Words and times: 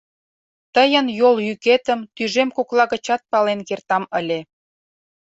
Тыйын 0.75 1.05
йол 1.19 1.35
йӱкетым 1.47 1.99
тӱжем 2.15 2.49
кокла 2.57 2.85
гычат 2.93 3.21
пален 3.31 3.59
кертам 3.67 4.03
ыле. 4.19 4.39